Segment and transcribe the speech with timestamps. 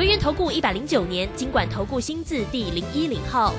[0.00, 3.52] 轮源投顾一百零九年经管投顾新字第零一零号。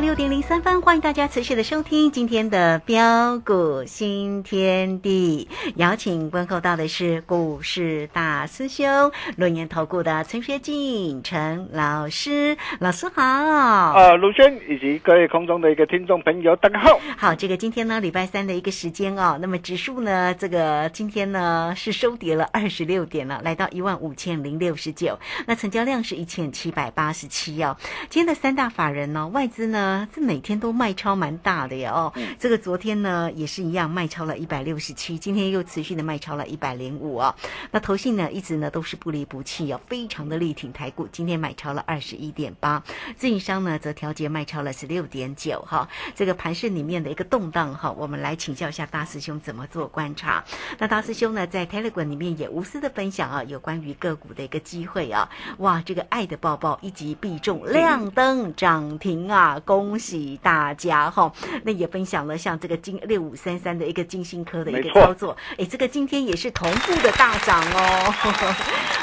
[0.00, 13.22] 六点零三分，欢迎大家持续的收听今天的标股新天地，邀请问候到的是股市大师兄轮研投顾的陈学进陈老师，老师好。
[13.22, 16.98] 啊，卢轩以及各位空中的一个听众朋友，大家好。
[17.16, 27.76] 好，这个今天呢，礼拜三的一个时间哦，那么指数呢，这个今天呢是收跌了二十六点了，来到一万五千零六十九，那成交量是一千七百八十七哦。
[28.08, 29.81] 今天的三大法人呢，外资呢，
[30.14, 32.12] 这每天都卖超蛮大的呀哦。
[32.38, 37.34] 这个昨天呢也是一样卖超了一百六十七，今天又持续的卖超了一百零五哦。
[37.70, 42.82] 那投信呢一直呢都是不离不弃哦，非常的力挺台股，今天买超了二十一点八，
[43.16, 45.88] 自营商呢则调节卖超了十六点九哈。
[46.14, 50.44] 这个盘市里面的一个动荡哈，我们来请教一下大师兄怎么做观察。
[50.78, 61.32] 那大师兄呢在 Telegram 里面也无私的分享啊，有关于个股的一个机会啊，哇，这个爱的抱抱一击必中，亮灯涨停啊，恭喜大家哈！
[61.64, 68.10] 那也分享了像这个金六五三三的一个金星科的一个操作，哎，这个今天也是同步的大涨哦。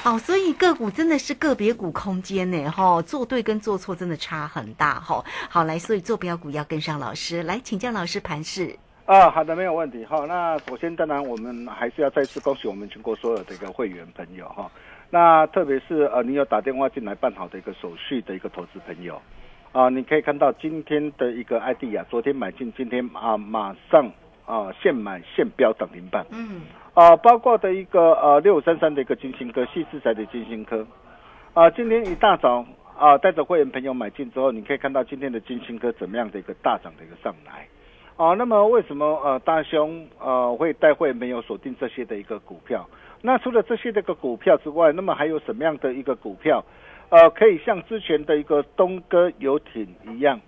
[0.03, 5.25] 好， 所以个股真的是个别股空间呢，哈，做对跟做错真的差很大哈。
[5.49, 8.77] 好，来，所以做标股要跟上老师，来请教老师盘势。
[9.05, 10.05] 啊，好的，没有问题。
[10.05, 14.69] 哈，那首先当然我们还是要再次恭喜我们全国所有的一个会员朋友哈。
[15.09, 19.19] 那特别是呃，你有打电话进来办好的一个手续的一个投资朋友
[19.71, 24.11] 啊，你可以看到今天的一个 ID 啊，昨天买进，今天啊马上
[24.45, 26.25] 啊现买现标涨停板。
[26.31, 26.61] 嗯，
[26.95, 30.85] 啊，包括的一个呃六五三三的一个金星科，细制材的金星科，
[31.53, 32.65] 啊，今天一大早
[32.97, 37.67] 啊带着会员朋友买进之后，你可以看到今天的金星科怎么样的一个大涨的一个上来，
[38.17, 42.89] 啊，那么为什么呃大兄呃会带会员朋友锁定这些的一个股票？
[43.21, 46.63] 那除了这些的一个股票之外，那么还有什么样的一个股票，
[47.09, 50.39] 呃，可以像之前的一个东哥游艇一样，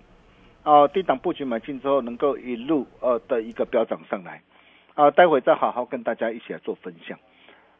[0.62, 4.42] 啊，低档布局买进之后，能够一路呃的一个飙涨上来？
[4.94, 7.18] 啊，待会再好好跟大家一起来做分享。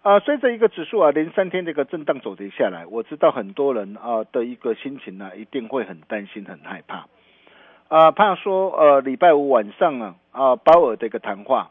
[0.02, 7.06] 啊，随着一个指数啊连三天的一个震荡走跌下来，我知道很多人啊的一个心情呢、一定会很担心、很害怕。
[7.86, 11.70] 啊，怕说呃礼拜五晚上啊啊鲍尔的一个谈话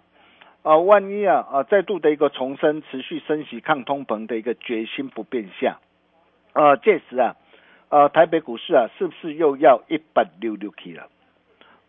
[0.63, 5.79] 啊，万一啊啊再度的一个重申持续升息抗通膨的一个决心不变下，
[6.53, 7.35] 啊，届时啊
[7.89, 11.07] 呃台北股市啊是不是又要一百六六 K 了？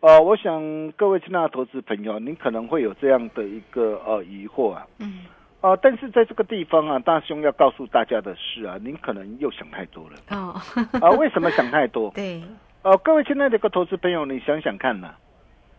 [0.01, 5.25] 呃，我想各位亲爱的投资朋友，您可能会有这样的一个呃疑惑啊，嗯，
[5.61, 10.59] 啊，但是在这个地方啊，大兄要告诉大家的是啊，您可能又想太多了哦，
[10.99, 11.09] 啊。
[11.11, 12.11] 为什么想太多？
[12.15, 12.43] 对，
[12.81, 15.15] 呃，各位亲爱的一个投资朋友，你想想看呐、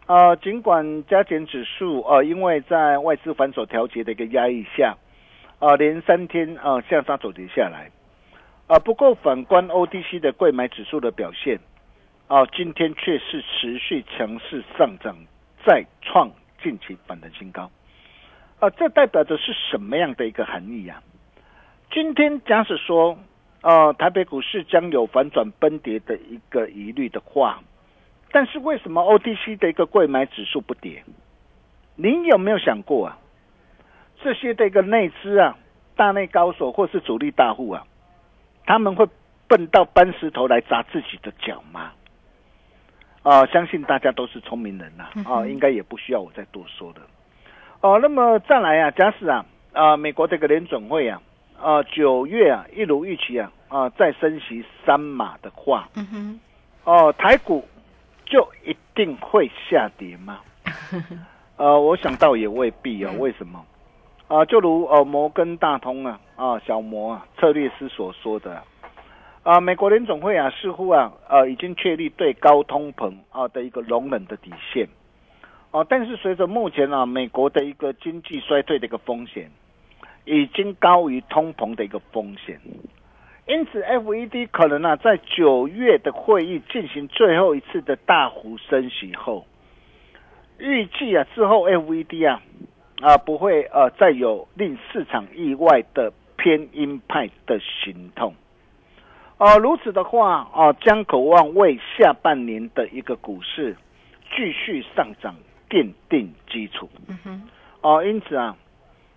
[0.06, 4.96] 啊，尽管加减指数呃，因为在外资反手调节的一个压抑下，
[5.58, 7.90] 啊，连三天啊向上走跌下来，
[8.66, 11.60] 啊，不过反观 OTC 的贵买指数的表现，
[12.28, 15.14] 啊，今天却是持续强势上涨，
[15.66, 16.30] 再创
[16.62, 17.70] 近期反弹新高，
[18.60, 21.02] 啊，这代表的是什么样的一个含义啊？
[21.92, 23.18] 今天假使说，
[23.60, 27.62] 呃，台北股市将有反转崩跌的一个疑虑的话，
[28.32, 31.04] 但是为什么 OTC 的一个贵买指数不跌？
[31.96, 33.18] 您有没有想过啊？
[34.22, 35.58] 这些的一个内资啊、
[35.94, 37.86] 大内高手或是主力大户啊，
[38.66, 39.06] 他们会
[39.48, 41.92] 笨到搬石头来砸自己的脚吗？
[43.22, 47.00] 啊、相信大家都是聪明人呐、啊，应该也不需要我再多说的。
[47.80, 51.22] 哦，那么再来啊，假使啊，啊，美国这个联准会啊，
[51.58, 56.40] 啊，九月啊，一如预期啊，啊，再升息三码的话，嗯哼，
[56.84, 57.66] 哦，台股
[58.26, 60.40] 就一定会下跌吗？
[61.56, 63.12] 呃，我想到也未必啊。
[63.18, 63.64] 为什么？
[64.28, 68.62] 啊、就如呃摩根大通啊啊小摩啊策略师所说的
[69.42, 74.88] 啊、美国联总会啊似乎啊呃已经确立对高通膨啊的一个容忍的底线。
[75.70, 79.50] 哦、但是随着目前啊美国的一个经济衰退的一个风险，
[80.24, 82.58] 已经高于通膨的一个风险。
[83.46, 89.44] 因此，FED 可能啊，在九月的会议进行最后一次的大幅升息后，
[90.58, 92.40] 预计啊之后 FED 啊
[93.00, 98.34] 啊不会呃再有令市场意外的偏鹰派的行动。
[99.36, 103.76] 哦、如此的话啊，将渴望为下半年的一个股市
[104.30, 105.34] 继续上涨
[105.68, 106.88] 奠定基础。
[107.08, 107.42] 嗯哼，
[107.82, 108.56] 哦、因此啊，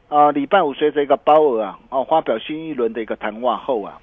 [0.09, 4.01] 啊，礼拜五随着一个包尔啊，哦，发表新一轮的一个谈话后啊，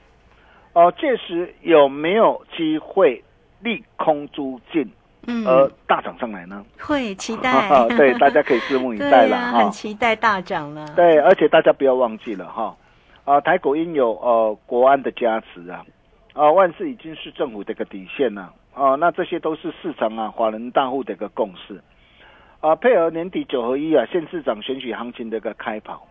[0.72, 3.22] 哦，届时有没有机会
[3.60, 4.92] 利空出尽，
[5.26, 6.64] 嗯，呃大涨上来呢？
[6.80, 9.58] 会期待， 对，大家可以拭目以待了 哈。
[9.58, 10.86] 很期待大涨了。
[10.94, 12.76] 对，而且大家不要忘记了哈，
[13.24, 15.84] 啊，台股因有呃国安的加持啊，
[16.32, 21.80] 啊，万事已经是政府的一个底线了，啊，那这些都是市场啊华人大户的一个共识，
[22.60, 26.06] 啊，配合年底九合一啊县市长选举行情的一个开跑，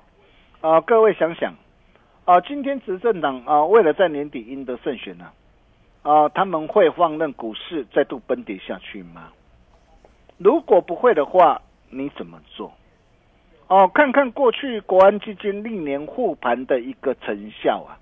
[0.62, 1.54] 啊，各位想想。
[2.26, 5.34] 啊，今天执政党啊，为了在年底赢得胜选呢，啊，
[6.04, 9.32] 啊他们会放任股市再度崩跌下去吗？
[10.38, 12.72] 如果不会的话，你怎么做？
[13.68, 17.98] 哦，看看过去国安基金历年护盘的一个成效啊，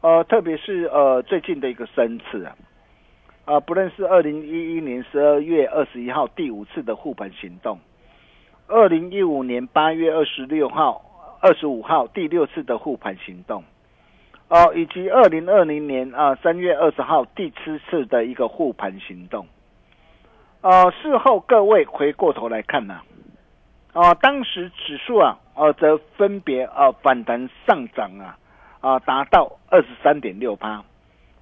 [0.00, 2.56] 呃，特别是呃最近的一个三次啊，
[3.44, 7.78] 啊，不论是二零一一年十二月二十一号第五次的护盘行动，
[8.66, 11.02] 二零一五年八月二十六号。
[11.38, 13.62] 二十五号第六次的护盘行动，
[14.48, 17.56] 哦，以及二零二零年啊三月二十号第七
[17.90, 19.44] 次的一个护盘行动，
[20.60, 23.00] 呃，事后各位回过头来看呢，
[23.92, 28.38] 啊，当时指数啊，呃，则分别啊反弹上涨啊，
[28.80, 30.80] 啊达到二十三点六趴、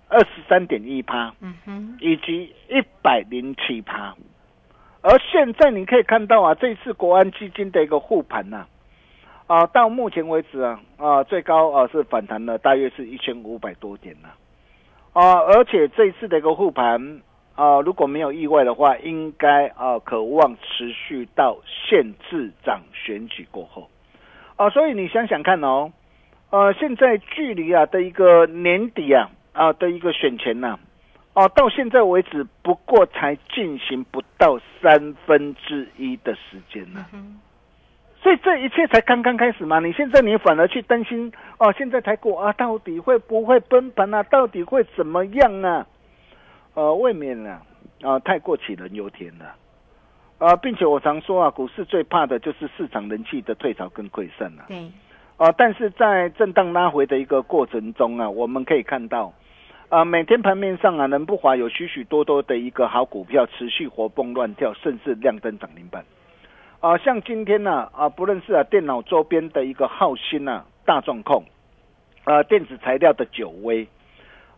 [0.08, 4.14] 二十三点一趴，嗯哼，以及一百零七趴，
[5.02, 8.56] 而现在你可以看到啊，这次国安基金的一个护盘呢。
[8.56, 8.68] 啊，
[9.72, 14.28] 到目前为止啊，啊，最高啊是反弹了大约是一千五百多点呢，
[15.12, 17.20] 啊，而且这次的一个护盘
[17.54, 23.88] 啊，如果没有意外的话，应该啊渴望持续到县市长选举过后，
[24.56, 25.92] 啊，所以你想想看哦，
[26.50, 30.78] 呃，现在距离啊的一个年底啊啊的一个选前呐，
[31.34, 37.04] 啊，到现在为止不过才进行不到三分之一的时间呢。
[38.24, 39.80] 所以这一切才刚刚开始嘛？
[39.80, 44.22] 你现在你反而去担心哦，现在台股啊，到底会不会崩盘啊？
[44.22, 45.86] 到底会怎么样啊？
[46.72, 47.60] 呃，未免啊
[48.00, 49.54] 啊太过杞人忧天了
[50.38, 54.64] 啊，并且我常说啊，股市最怕的就是市场人气的退潮跟溃散啊。
[54.68, 54.90] 对
[55.36, 59.34] 啊，但是在震荡拉回的一个过程中啊，我们可以看到
[59.90, 66.02] 啊，每天盘面上啊，能不华有许许多多的一个好股票持续活蹦乱跳，甚至亮灯涨停板。
[66.84, 71.42] 啊，像今天呢，啊，不论是啊电脑周边的一个浩鑫啊、大众控，
[72.24, 73.88] 啊电子材料的九威，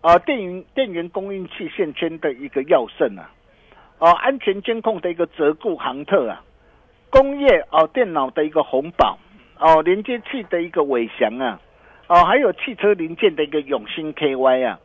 [0.00, 3.30] 啊电源电源供应器线圈的一个耀盛啊，
[4.00, 6.42] 啊安全监控的一个泽固航特啊，
[7.10, 9.16] 工业啊电脑的一个红宝，
[9.60, 11.60] 哦连接器的一个伟翔啊，
[12.08, 14.80] 哦还有汽车零件的一个永兴 KY 啊，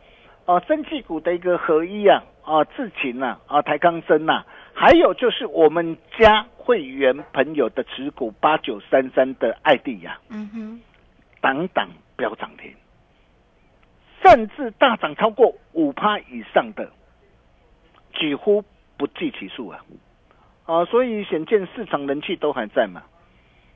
[0.46, 4.46] 哦生技股的一个合一啊，啊智勤呐，啊台康生呐。
[4.74, 10.82] 还有就是我们家会员朋友的持股八九三三的艾迪亚，嗯哼，
[11.42, 12.74] 等等飙涨停，
[14.24, 16.90] 甚至大涨超过五趴以上的，
[18.16, 18.64] 几乎
[18.98, 19.84] 不计其数啊！
[20.66, 23.04] 啊，所以显见市场人气都还在嘛？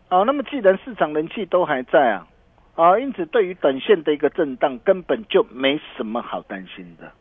[0.08, 2.28] 啊，那么既然市场人气都还在啊，
[2.76, 7.12] 啊，因此对于短线的一个震荡根本就没什么好担心的。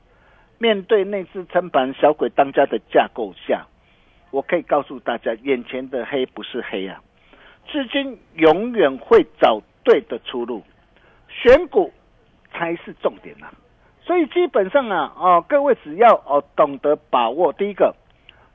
[0.64, 3.66] 面对内资撑盘、小鬼当家的架构下，
[4.31, 7.02] 我可以告诉大家，眼前的黑不是黑啊，
[7.70, 10.62] 资金永远会找对的出路，
[11.28, 11.93] 选股
[12.50, 13.49] 才是重点呐。
[14.00, 17.94] 所以基本上啊，哦，各位只要哦懂得把握第一个，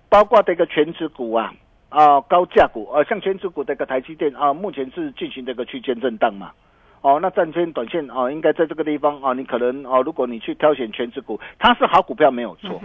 [0.10, 1.54] 包括这个全指股啊，
[1.90, 6.54] 啊高价股，呃像全指股这个台积电啊，目前是进行这个区间震荡嘛。
[7.02, 9.34] 哦，那战线、短线哦，应该在这个地方哦。
[9.34, 12.82] 你可能哦，如果你去挑选全职股，它是好股票没有错。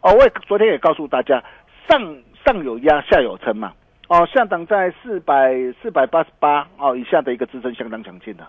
[0.00, 1.44] 哦，我也昨天也告诉大家，
[1.88, 3.72] 上上有压，下有撑嘛。
[4.08, 8.46] 哦，下档在四百四百八十八哦以下的一个支撑相当强劲的。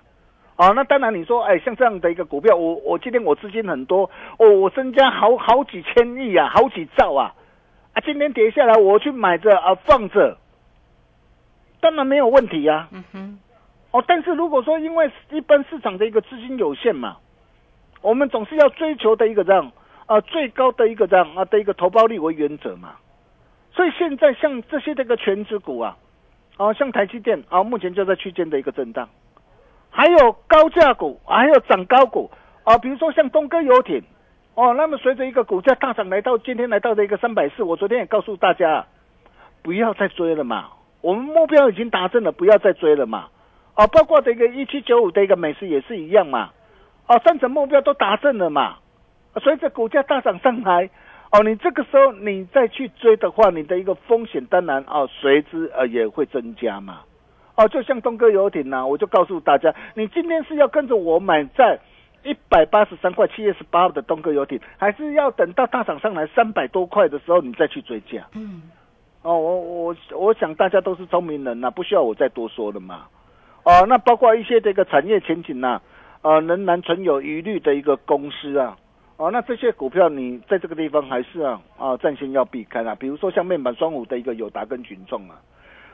[0.55, 7.33] 哦，那当然你说，哎，像这样的一个股票，我我今天我资金很多，哦，我身家好好几千亿啊，好几兆啊，
[7.93, 10.37] 啊，今天跌下来，我去买着啊放着，
[11.81, 12.87] 当然没有问题呀。
[12.91, 13.39] 嗯哼。
[13.91, 17.17] 哦，但是如果说因为一般市场的一个资金有限嘛，
[18.01, 19.69] 我们总是要追求的一个这样
[20.05, 22.95] 啊最高的一个这样啊的一个投报率为原则嘛，
[23.73, 25.97] 所以现在像这些这个全值股啊，
[26.55, 29.09] 啊像台积电啊目前就在区间的一个震荡，
[29.89, 32.31] 还有高价股，还有涨高股
[32.63, 34.01] 啊，比如说像东哥游艇
[34.55, 38.85] 哦，那么随着一个股价大涨来到今天来到的一个三百四，我昨天也告诉大家
[39.61, 40.69] 不要再追了嘛，
[41.01, 43.27] 我们目标已经达成了，不要再追了嘛。
[43.75, 46.51] 哦，包括这个一七九五的一个美食也是一样嘛，
[47.07, 48.77] 哦，三层目标都达成了嘛，
[49.41, 50.89] 随着股价大涨上来，
[51.31, 56.99] 哦，你这个时候你再去追的话，你的一个风险当然哦随之呃也会增加嘛，
[57.55, 61.79] 哦，就像东哥游艇呐，我就告诉大家，你今天是要跟着我买在
[62.23, 68.27] 一百八十三块，七月十八号的东哥游艇，还是要等到大涨上来三百多块的时候，你再去追价。
[68.35, 68.63] 嗯，
[69.21, 73.07] 哦，我我我想大家都是聪明人呐、不需要我再多说了嘛。
[73.63, 75.79] 哦，那包括一些这个产业前景呐、
[76.23, 78.75] 呃，仍然存有疑虑的一个公司啊。
[79.17, 85.37] 哦，那这些股票你在这个地方还是啊啊战线要避开啊，比如说像面板双五的一个友达跟群众啊。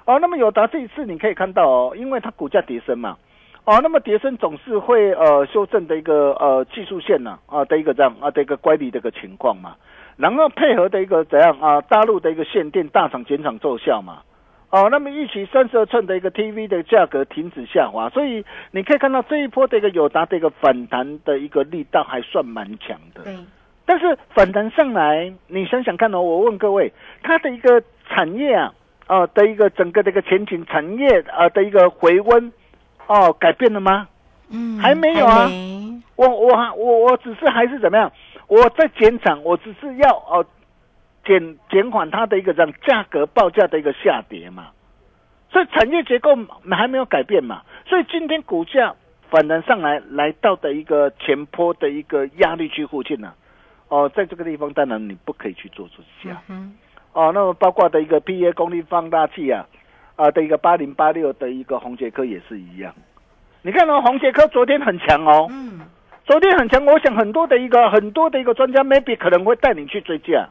[0.05, 3.17] 哦，那么友达这一次你可以看到哦，因为它股价跌升嘛，
[3.65, 9.75] 哦，那么跌升总是会呃修正的一个呃技术线呐啊的一个这样啊的一个乖离的一个情况嘛，
[10.15, 14.19] 然后配合的一个怎样啊大陆的一个限电大厂减产奏效嘛。
[14.69, 23.24] 哦，那么预期三十二寸的一个 TV 的价格停止下滑，所以你可以看到这一波的一个友达的一个反弹的一个力道还算蛮强的。
[23.24, 23.33] 对，
[23.86, 26.91] 但是反弹上来，你想想看哦，我问各位，
[27.24, 28.74] 它的一个产业啊，
[29.07, 32.51] 呃的一个整个的一个前景产业啊的一个回温，
[33.07, 34.09] 哦，改变了吗？
[34.51, 35.50] 嗯，还没有啊
[36.17, 38.12] 我我还我我只是还是怎么样？
[38.47, 40.45] 我在减产，我只是要哦
[41.27, 44.69] 减减缓它的一个这样价格报价的一个下跌嘛，
[45.51, 46.36] 所以产业结构
[46.72, 48.96] 还没有改变嘛，所以今天股价
[49.29, 53.34] 反弹上来，来到的一个前坡的一个压力区附近呢、
[53.89, 56.41] 哦，在这个地方当然你不可以去做出价。
[56.48, 56.74] 嗯
[57.13, 59.65] 哦，那么包括的一个 PA 功率放大器啊，
[60.15, 62.93] 啊的一个八零八六的一个红杰科也是一样。
[63.63, 65.81] 你看哦，红杰科昨天很强哦，嗯
[66.25, 66.86] 昨天很强。
[66.86, 70.48] 我想很多的一个很多的一个专家 maybe 可能会带你去追价，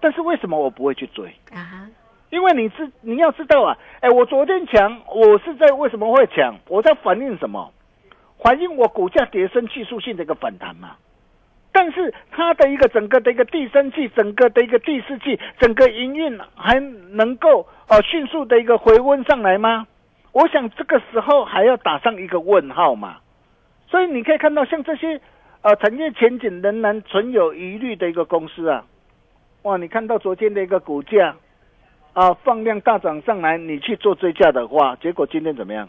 [0.00, 1.26] 但是为什么我不会去追？
[1.52, 1.86] 啊，
[2.30, 6.56] 因为你知你要知道啊，哎，我昨天强，我是在为什么会强？
[6.68, 7.72] 我在反映什么？
[8.42, 10.96] 反映我股价跌升技术性的一个反弹嘛。
[11.72, 19.86] 但是它的一个整个的一个第三季、整个的一个第四季、整个营运还能够呃迅速的一个回温上来吗？
[20.32, 23.18] 我想这个时候还要打上一个问号嘛。
[23.88, 25.20] 所以你可以看到，像这些
[25.62, 28.84] 呃产业前景仍然存有疑虑的一个公司啊，
[29.62, 31.36] 哇，你看到昨天的一个股价
[32.14, 35.86] 啊放量大涨上来，你去做追价的话，结果今天怎么样？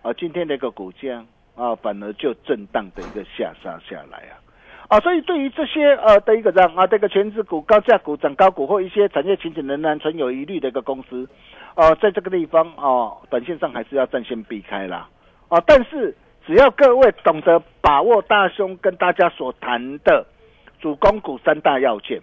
[0.00, 1.22] 啊，今天的一个股价
[1.54, 4.40] 啊反而就震荡的一个下杀下来啊。
[4.88, 11.28] 啊，所以对于这些呃的一个这样啊，这个全指股、高价股、涨高股或一些产业前景仍然存有疑虑的一个公司，
[11.74, 15.06] 呃，在这个地方哦、短线上还是要暂先避开啦。
[15.48, 20.26] 啊，但是只要各位懂得把握大兄跟大家所谈的
[20.80, 22.20] 主攻股三大要件，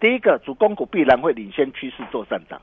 [0.00, 2.58] 第一个，主攻股必然会领先趋势做上涨；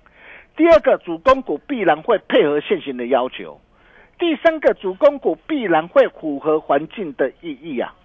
[0.55, 3.59] 第二个，主攻股必然会配合现行的要求；
[4.19, 7.95] 第三个，主攻股必然会符合环境的意义啊。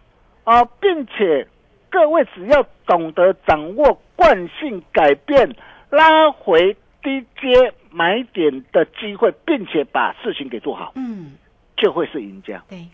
[0.44, 1.46] 啊，并且
[1.90, 5.54] 各位只要懂得掌握惯性改变，
[5.90, 11.36] 拉回低阶买点的机会，并且把事情给做好，嗯，
[11.76, 12.62] 就会是赢家。
[12.68, 12.86] 对，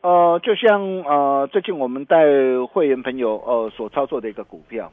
[0.00, 2.24] 呃，就像呃，最近我们带
[2.70, 4.92] 会员朋友呃所操作的一个股票，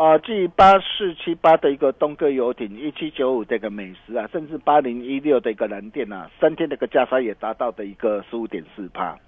[0.00, 9.18] 啊、继八四七八的一个东哥游艇，一七九五的一个美食啊，甚至八零一六的一个蓝电啊，三天的一个价差也达到的一个十五点四帕。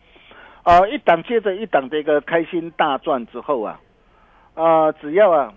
[0.63, 3.79] 啊，一档接着一档的一个开心大赚之后啊，
[4.55, 5.53] 啊，只要啊，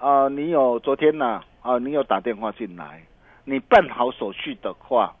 [0.00, 3.04] 啊，你有昨天呐、啊，你有打电话进来，
[3.44, 5.14] 你办好手续的话，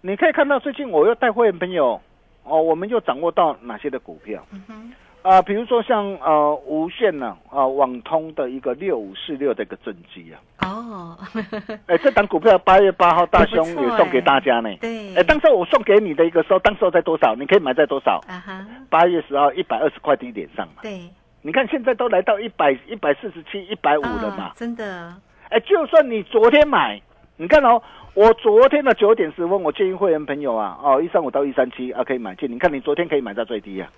[0.00, 2.00] 你可以看到最近我又带会员朋友，
[2.42, 5.42] 哦，我们又掌握到哪些的股票嗯哼，啊？
[5.42, 11.18] 比如说像呃无线呢啊网通的一个六五四六的一个正机啊，哦，
[11.86, 14.68] 哎，这档股票八月八号大兄也送给大家呢。
[14.80, 17.34] 对，哎，当时我送给你的一个时候，当时候在多少？
[17.34, 18.20] 你可以买在多少？
[18.28, 20.82] 啊哈，八月十号一百二十块低点上嘛。
[20.82, 21.00] 对，
[21.42, 24.52] 你看现在都来到一百一百四十七、一百五了嘛啊？
[24.56, 25.14] 真的，
[25.50, 27.00] 哎，就算你昨天买，
[27.36, 27.80] 你看哦，
[28.14, 32.50] 我昨天的九点十分，我建议会员朋友啊，哦，一三五到一三七啊可以买进。
[32.50, 33.88] 你看你昨天可以买到最低啊，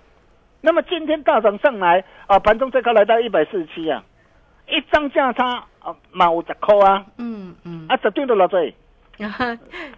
[0.61, 4.03] 那么今天大涨上来啊，盘中最高来到一百四十七啊，
[4.67, 8.73] 一张价差啊，嘛五十块啊，嗯嗯，啊，十对都落最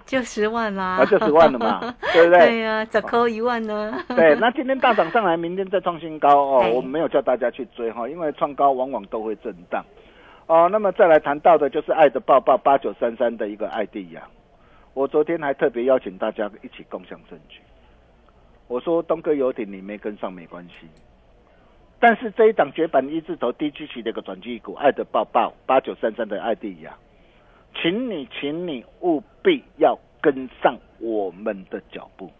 [0.06, 1.80] 就十万啦，啊，就十万了嘛，
[2.14, 2.40] 对不对？
[2.40, 6.70] 对呀，折扣一万呢， 对，那今天大涨上来，明天再创新高哦哎。
[6.70, 9.84] 我们没有叫大家去追哈，因为创高往往都会震荡。
[10.48, 14.24] 哦，那么再来谈到的就是爱的抱抱八九三三的一个爱地呀。
[14.94, 17.60] 我昨天还特别邀请大家一起共享证据。
[18.68, 20.88] 我说东哥游艇你没跟上没关系，
[22.00, 26.98] 但是这一档绝版一字头低基期的一个转机股爱的抱抱八九三三的爱地呀，
[27.76, 32.32] 请你请你务必要跟上我们的脚步。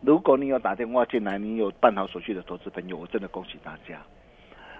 [0.00, 4.00] 如果你有打电话进来，你有办好手续的投资朋友，我真的恭喜大家。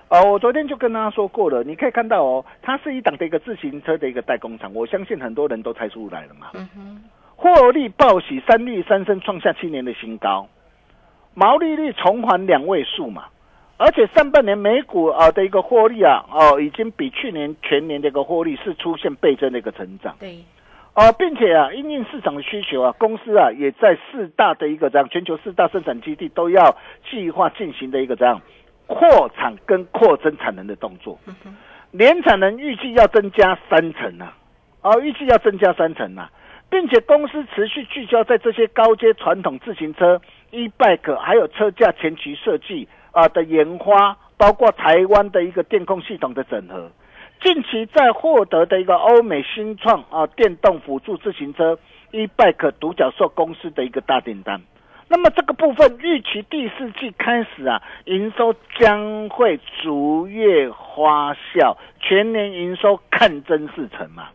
[0.09, 6.53] 呃，我昨天就跟大家说过了，你可以看到哦，它是一档的一个自行车的一个代工厂，我相信很多人都猜出来了嘛。
[6.55, 7.03] 嗯哼，
[7.41, 10.49] 获利报喜，三利三升，创下七年的新高。
[11.35, 13.27] 毛利率重返两位数嘛，
[13.77, 20.17] 而且上半年美股啊的一个获利啊，哦，已经比去年全年的一个获利是出现倍增的一个成长。
[20.19, 20.37] 对，
[20.95, 26.77] 啊，并且啊，因应市场的需求啊，公司啊也在四大的一个这样全球四大生产基地都要
[27.09, 28.43] 计划进行的一个这样
[28.89, 31.17] 扩产跟扩增产能的动作，
[31.93, 34.35] 年产能预计要增加三成啊，
[34.81, 36.29] 啊，预计要增加三成啊，
[36.71, 40.21] 并且公司持续聚焦在这些高阶传统自行车、
[40.51, 46.91] e-bike 还有车架前期设计啊的研发，包括台湾的一个电控系统的整合。
[47.41, 51.79] 近期在获得的一个欧美新创啊电动辅助自行车
[52.11, 54.61] e-bike 独角兽公司的一个大订单，
[55.09, 64.29] 那么这个部分预期第四季开始啊，营收将会逐月发酵，全年营收看增四成嘛，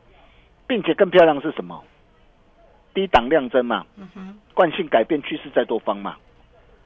[0.65, 1.83] 并且更漂亮是什么？
[2.93, 3.85] 低档量增嘛，
[4.53, 6.15] 惯性改变趋势在多方嘛。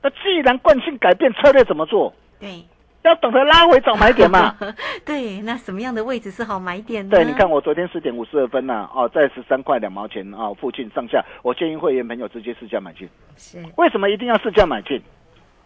[0.02, 2.14] 那既然惯性改变，策略怎么做？
[2.40, 2.64] 对，
[3.04, 4.56] 要懂得拉回找买点嘛。
[5.06, 7.16] 对，那什么样的位置是好买点呢？
[7.16, 13.10] 对，你看我昨天四点五十二分呢、哦，在十三块两毛钱啊、附近上下，我建议会员朋友直接试价买进。
[13.36, 15.02] 是，为什么一定要试价买进？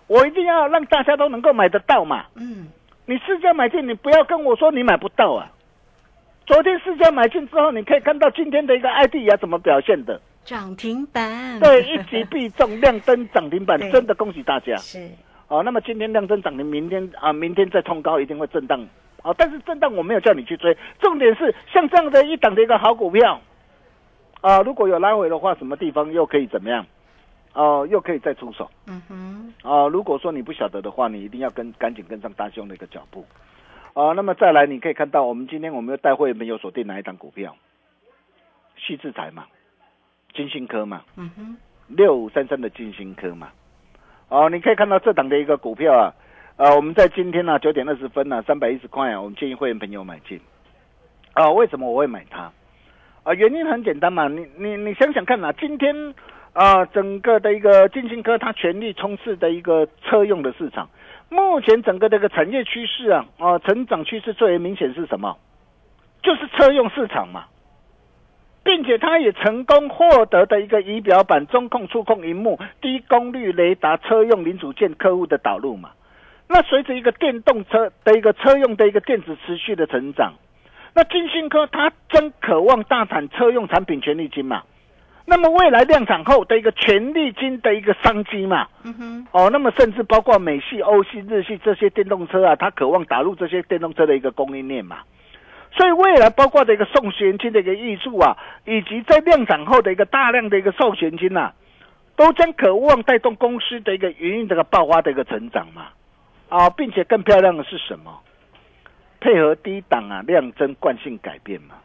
[0.08, 2.26] 我一定要让大家都能够买得到嘛。
[2.36, 2.68] 嗯，
[3.06, 5.52] 你试价买进，你不要跟我说你买不到啊。
[6.46, 10.20] 昨天试价买进之后，你可以看到今天的一个 ID 啊怎么表现的？
[10.44, 14.76] 涨停板，对，一击必中，亮灯涨停板，真的恭喜大家。
[14.78, 15.10] 是，
[15.48, 18.86] 哦，那么今天亮灯涨停，明天啊，明天再冲高，一定会震荡。
[19.24, 23.40] 哦，但是震荡我没有叫你去追，重点是像这样的一档的一个好股票，
[24.42, 26.86] 啊，如果有拉回的话，什么地方又可以怎么样？
[27.54, 28.72] 哦，又可以再出手。
[28.88, 33.26] 嗯哼，啊，如果说你不晓得的话，你一定要跟赶紧跟上大兄的一个脚步。
[33.94, 37.56] 啊，那么再来，你可以看到我们今天我们又带会员有锁定哪一档股票？
[38.78, 39.46] 细制材嘛，
[40.34, 41.58] 金星科嘛，嗯哼，
[41.88, 43.50] 六五三三的金星科嘛。
[44.30, 46.14] 哦，你可以看到这档的一个股票啊，
[46.56, 50.40] 呃，我们在今天呢九点二十分呢三百一十块啊，我们建议会员朋友买进。
[51.34, 52.52] 啊、为什么我会买它？
[53.24, 56.14] 啊、原因很简单嘛，你你你想想看啊，今天
[56.54, 60.90] 啊、整个的一个金星科它全力冲刺的一个车用的市场，
[61.30, 65.38] 目前整个这个产业趋势啊，啊、成长趋势最为明显是什么？
[66.22, 67.46] 就是车用市场嘛。
[68.72, 75.90] 并且它也成功获得的一个仪表板、中控、触控荧幕、低功率雷达车用零组件客户的导入嘛。
[76.48, 80.36] 那随着一个电动车的一个车用的一个电子持续的成长，
[80.96, 84.64] 那金星科它真渴望大产车用产品权利金嘛。
[85.26, 95.00] 那么未来量产后的一个权利金的一个商机嘛，嗯哼，哦，那么甚至包括美系、欧系、日系这些电动车啊，它渴望打入这些电动车的一个供应链嘛。
[95.72, 101.54] 所以未来包括的一个送现金的一个益处啊，以及在量产后的一个大量的一个送现金呐、
[102.16, 105.88] 都将渴望带动公司的一个营运这个爆发的一个成长嘛。
[106.50, 108.20] 啊，并且更漂亮的是什么？
[109.22, 111.76] 配合低档啊量增惯性改变嘛。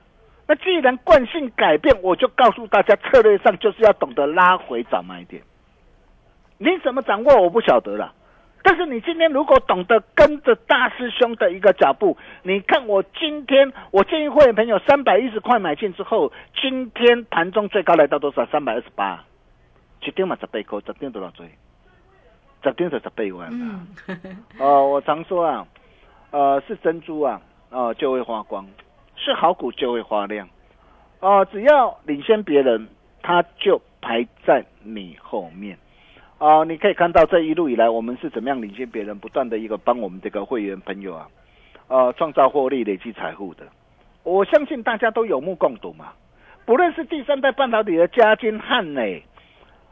[0.49, 5.43] 那既然惯性改变，我就告诉大家，策略上就是要懂得拉回找买点。
[6.59, 8.13] 你怎么掌握我不晓得了。
[8.63, 18.45] 但是你今天如果懂得跟着大师兄的一个脚步，你看我今天我建议会员朋友三百一十块买进之后，今天盘中最高来到多少？
[18.47, 19.25] 三百二十八，
[20.03, 21.49] 一点嘛十倍高，十点多少追？
[22.65, 23.81] 十点就十倍万啦。
[24.09, 25.67] 嗯，哦，我常说啊，
[26.33, 27.41] 呃，是珍珠啊，
[27.71, 28.65] 哦、就会发光；
[29.15, 30.49] 是好股就会发亮。
[31.21, 32.89] 哦、只要领先别人，
[33.23, 35.79] 他就排在你后面。
[36.39, 41.27] 啊、你可以看到这一路以来，我们是怎么样领先别人，不断的一个帮我们这个会员朋友啊，
[41.89, 43.65] 呃，创造获利、累积财富的。
[44.23, 46.07] 我相信大家都有目共睹嘛。
[46.67, 49.23] 不论是第三代半导体的嘉金、汉磊，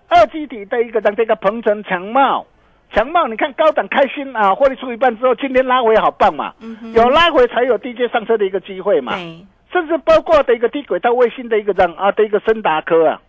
[0.09, 2.45] 二基体的一个让这个鹏程、强茂，
[2.93, 9.13] 强茂，你看高档开心啊，获利出一半之后，今天拉回好棒嘛，嗯哼，有拉回才有低阶上车的一个机会嘛。
[9.15, 13.23] 对，甚至包括的一个低轨道卫星的一个让啊的一个森达科啊，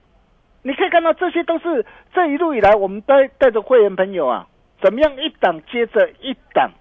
[0.67, 4.47] 你可以看到这些都是这一路以来我们带带着会员朋友啊，
[4.82, 6.71] 怎么样一档接着一档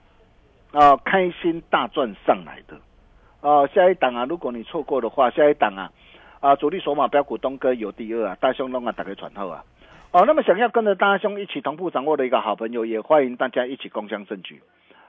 [0.72, 2.78] 啊开心大赚上来的
[3.46, 5.92] 啊，下一档啊，如果你错过的话，下一档啊
[6.40, 9.62] 啊主力索马标股东哥有第二啊，大兄龙啊打开传后啊。
[10.12, 14.62] 哦，那么想要跟着大兄一起同步掌握的一个好朋友，也欢迎大家一起共襄盛举。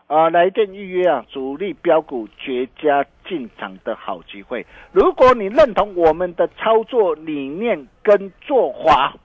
[0.07, 4.63] 啊，来电预约啊，主力标股绝佳进场的好机会。
[4.91, 9.15] 如果你认同我们的操作理念跟做法，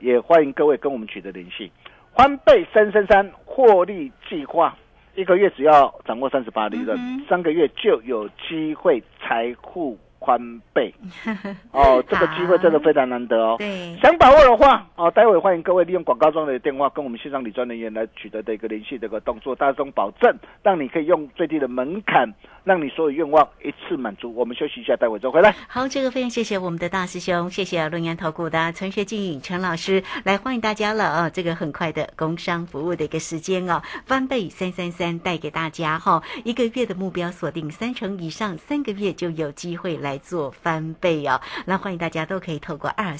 [0.00, 1.70] 也欢迎各位跟我们取得联系。
[2.16, 4.76] 翻倍三三三获利计划，
[5.14, 10.92] 一个月只要掌握三十八利润，嗯三个月就有机会财富翻倍。
[11.72, 13.56] 哦，这个机会真的非常难得哦。
[13.58, 22.32] 对，想把握的话，哦，待会欢迎各位利用广告中的电话跟我们线上理专人员来取得的一个联系的一个动作，大众保证让你可以用最低的门槛，
[22.64, 24.32] 让你所有愿望一次满足。
[24.34, 25.54] 我们休息一下，待会再回来。
[25.68, 31.30] 好，这个非常谢谢我们的大师兄，谢谢论言投顾的陈学静陈老师来欢迎大家了啊！
[31.30, 41.40] 这个很快的工商服务的一个时间哦，翻倍三三三带给大家哈，一个月的目标锁定三成以上，三个月就有机会来来做翻倍哦。
[41.64, 43.16] 那欢迎大家都可以透过二。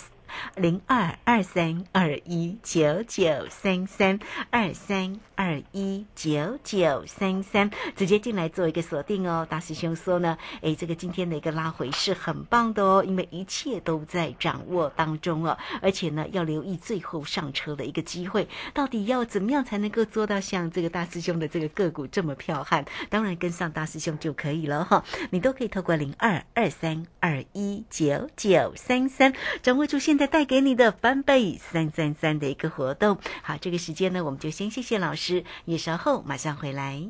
[0.56, 4.18] 零二二三二一九九三三
[4.50, 9.46] 二三二一九九三三，直接进来做一个锁定哦。
[9.48, 22.84] 大师兄说呢，诶，这个今天的一个拉回是很棒的哦，因为一切都在掌握当中哦，而且呢，要留意最后上车的一个机会，到底要怎么样才能够做到像这个大师兄的这个个股这么彪悍？
[23.10, 30.21] 当然跟上大师兄就可以了哈，你都可以透过零二二三二一九九三三掌握住现在。
[30.26, 37.02] 带给你的翻倍三三三的一个活动，好，这个时间呢，我们就先谢谢老师，也稍后马上回来。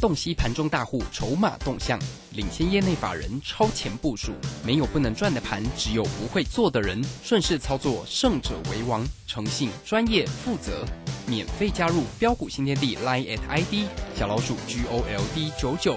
[0.00, 1.96] 洞悉盘中大户筹码动向，
[2.32, 4.32] 领先业内法人超前部署，
[4.66, 7.00] 没有不能赚的盘，只有不会做的人。
[7.22, 9.06] 顺势操作，胜者为王。
[9.28, 10.84] 诚信、专业、负责，
[11.26, 15.96] 免费加入标股新天地 Line at ID 小老鼠 G O L D 九九。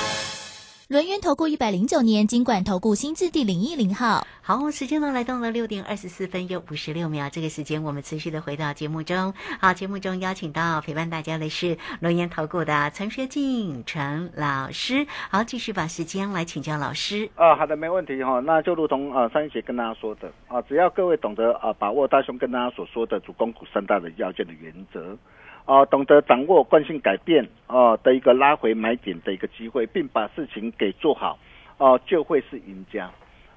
[0.91, 9.33] 轮源投顾一百零九年金管投顾新字第零一零号，好，时间呢来到了六点二十四分又五十六秒，这个时间我们持续的回到节目中。
[9.61, 15.07] 好，节目中邀请到陪伴大家的是轮源投顾的陈学进陈老师。
[15.29, 17.29] 好，继续把时间来请教老师。
[17.35, 18.41] 啊，好的，没问题哈。
[18.41, 25.17] 那就如同啊上一节跟大家说的啊，只要各位懂得啊把握大兄跟大家所说的主攻股三大的要件的原则。
[25.65, 31.37] 啊，懂得掌握惯性改变啊的一个拉回买点的一个机会，并把事情给做好，
[31.77, 33.09] 哦，就会是赢家。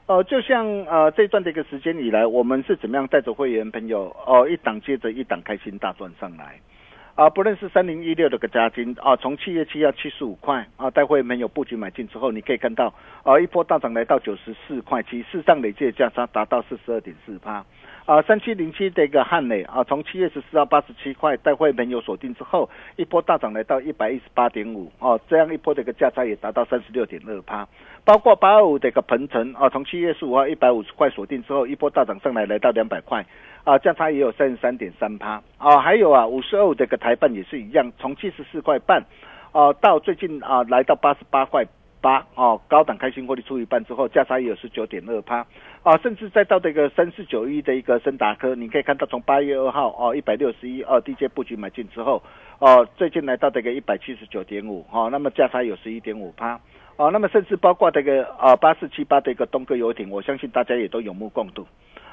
[0.07, 6.61] 呃，就像呃这段的一个时间以来，我们是怎么样带着会员朋友哦一档接着一档开心大赚上来。
[7.15, 17.65] 啊，不论是三零一六的个加金啊，从七月七要七十五块啊，待会没有布局买进之后，你可以看到啊一波大涨来到九十四块七，市上累计的价差达到四十二点四趴。
[18.05, 27.67] 啊，三七零七的一个汉磊啊，从七月十四到八十七块待会没有锁定之后，一波大涨来到一百一十八点五哦，这样一波的一个价差也达到三十六点二趴。
[28.05, 33.25] 包括八二五的一个鹏程啊，从七月十五号一百五十块锁定之后，一波大涨上来来到两百块
[33.65, 35.81] 啊，价差也有三十三点三趴啊。
[35.81, 39.03] 还有啊，五十二五的一个台半也是一样，从七十四块半
[39.53, 41.65] 啊到最近啊来到八十八块。
[42.05, 45.39] 八哦，高档开心获利出一半之后，价差也有十九点二趴
[45.83, 52.23] 啊，甚至再到这个三四九一的一个森达科，你可以看到从八月二号哦一百六十一哦低阶布局买进之后，
[52.59, 56.61] 哦最近来到这个一百七十九点五哦，那么价差有十一点五趴
[56.97, 61.67] 哦，那么甚至包括这个啊八四七八的一个东哥游艇，我相信大家也都有目共睹。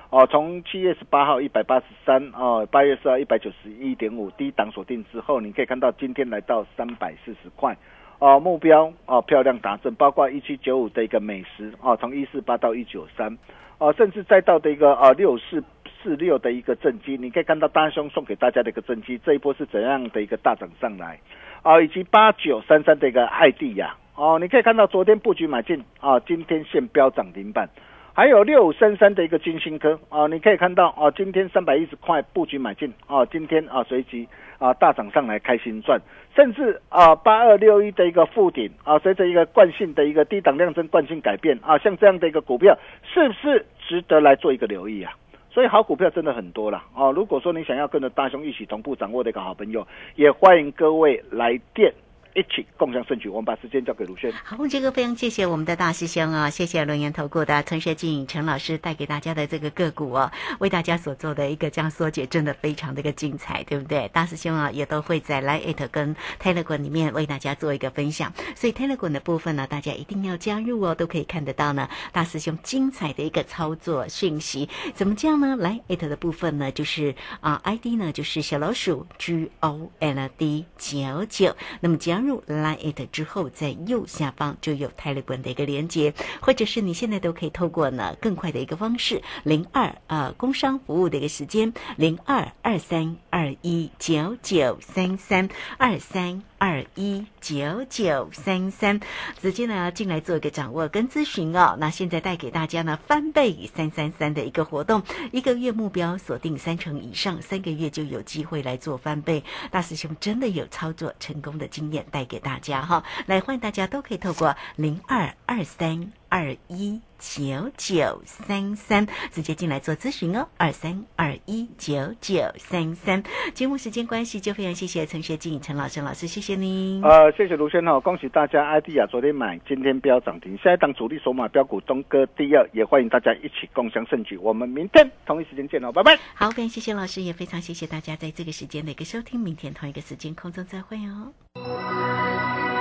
[0.10, 7.78] 哦，从七月十八号一百八十三哦，八月十号一百九十一点五低档锁定之后，你可以看到今天来到三百四十块。
[8.20, 13.36] 哦，目标哦，漂亮达阵，包括一七九五的一个美食哦，从一四八到一九三，
[13.80, 15.64] 哦，甚至再到的一个啊六四
[16.04, 21.20] 四六的一个正机，你可以看到大兄送给大家的一个正机，这一波是怎样的一个大涨上来，
[21.64, 27.70] 啊，以及八九三三的一个爱地呀，哦，你可以看到昨天布局买进啊，今天现标涨停板。
[28.14, 34.28] 还有六五三三的一个金星科啊，你可以看到啊，今天三百一十块布局买进啊，今天啊随即
[34.60, 35.98] 啊大涨上来开心赚，
[36.36, 45.14] 甚至啊八二六一的一个附顶啊，随着一个惯性的一个低档量增惯性改变啊，像这样的一个股票是不是值得来做一个留意啊？
[45.50, 47.12] 所以好股票真的很多了啊！
[47.12, 51.94] 如果说你想要跟着大兄一起同步掌握的一个好朋友，也欢迎各位来电
[52.34, 53.30] 一起共享盛举。
[53.30, 54.32] 我们把时间交给卢轩。
[54.44, 64.08] 好，这个非常谢谢我们的大师兄啊，谢谢轮研投顾的陈学进陈老师带给大家的这个个股哦，为大家所做的一个这样缩解，真的非常的一个精彩，对不对？
[64.10, 74.70] 大师兄啊，也都会在 Line 跟 Telegram 里面为大家做一个分享，所以 Telegram 的部分呢，大家一定要加入哦，都可以看得到呢，大师兄精彩的一个操作讯息。
[74.94, 75.56] 怎么这样呢？
[75.58, 81.56] 来 it 的部分呢，就是啊 ID 呢就是小老鼠 G O L D 九九。
[81.82, 96.51] 那么加入 Line it 之后，在右下方就有 Telegram 的一个连接，或者是你现在都可以透过呢更快的一个方式，零二啊工商服务的一个时间，零二二三二一九九三三二三。
[96.62, 99.00] 二一九九三三，
[99.42, 101.76] 直接呢进来做一个掌握跟咨询哦。
[101.80, 109.44] 那现在带给大家呢翻倍三三三的一个活动，一个月目标锁定三成以上，三个月就有机会来做翻倍。
[109.72, 117.00] 大师兄真的有操作成功的经验带给大家哈，来欢迎大家都可以透过零二二三二一。
[117.24, 123.22] 九九三三，直接进来做咨询哦，二三二一九九三三。
[123.54, 127.00] 节目时间关系，就非常谢谢陈学静陈老师老师，谢谢您。
[127.04, 134.36] 呃，谢谢卢轩哈，恭喜大家，ID 啊，昨天买，今天标涨停，下一档主力筹码标股东哥第二，也欢迎大家一起共享盛举。
[134.38, 136.18] 我们明天同一时间见哦，拜拜。
[136.34, 142.81] 好，非常谢谢老师，也非常谢谢大家在这个时间的一个收听，明天同一个时间空中再会哦。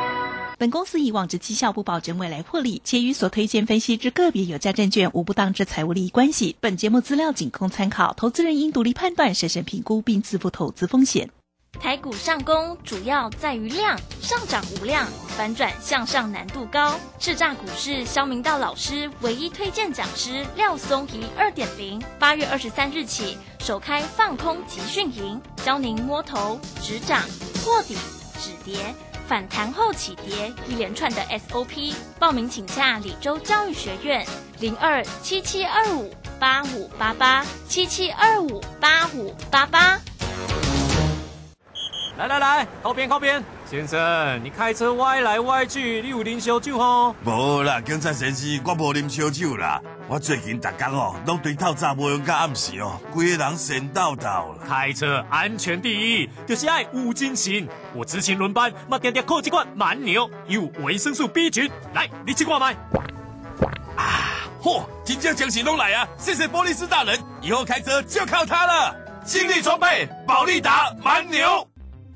[0.61, 6.55] 本公司以往之绩效不保证未来获利，且与所推荐分析之个别有价证券无不当之财务利益关系。
[6.61, 11.31] 本节目资料仅供参考，投资人应独立判断、审慎评估并自负投资风险。
[11.81, 17.01] 台股上攻主要在于量，上涨无量，反转向上难度高。
[17.19, 27.23] 叱咤股市肖明道老师唯一推荐讲师廖松怡二点零，八月二十三日起首开放空集训营，教您摸头止涨、
[27.65, 27.97] 破底
[28.39, 28.95] 止跌。
[29.31, 34.27] 反弹后起跌，一连串的 SOP，报名请洽李州教育学院
[34.59, 40.01] 零二七七二五八五八八七七二五八五八八。
[42.19, 43.41] 来来来，靠边靠边，
[43.71, 47.15] 先生，你开车歪来歪去，你有啉烧酒吼？
[47.25, 49.81] 无啦，警察先生，我无啉烧酒啦。
[50.09, 54.65] 我最近大工哦，拢对透早无用到暗时哦，规个人神叨叨啦。
[54.69, 57.69] 开车安全第一，就是爱有精神。
[57.95, 61.71] 我执勤轮班，嘛点点靠这罐蛮牛，有维生素 B 群。
[61.95, 62.73] 来，你去挂麦。
[63.95, 66.09] 啊，嚯，真正精神拢来啊！
[66.19, 68.97] 谢谢波利斯大人，以后开车就靠他了。
[69.25, 71.70] 精力充沛，保利达蛮牛。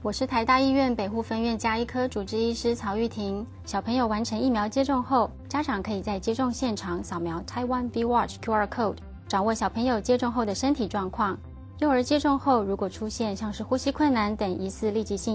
[0.05, 3.45] 我是台大医院北护分院加医科主治医师曹玉婷。
[3.65, 11.39] 小朋友完成疫苗接种后，家长可以在接种现场扫描 Taiwan B Watch QR code，掌握小朋友接种后的身体状况。
[11.79, 15.33] 幼儿接种后如果出现像是呼吸困难等疑似立即性